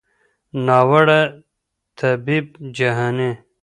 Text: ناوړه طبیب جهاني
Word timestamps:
ناوړه 0.65 1.21
طبیب 1.97 2.45
جهاني 2.75 3.31